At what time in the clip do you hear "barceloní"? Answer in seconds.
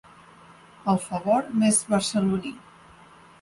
1.93-2.55